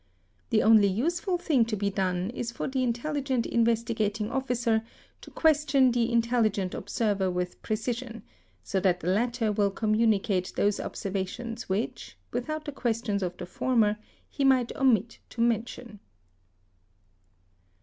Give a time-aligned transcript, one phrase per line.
[0.49, 4.81] 'The only useful thing to be done is for the intelligent Investigating Officer
[5.21, 8.23] to question the intelligent observer | with precision;
[8.63, 13.37] so that the latter will communicate those observa | tions which, without the questions of
[13.37, 13.95] the former,
[14.27, 15.99] he might omit to mention.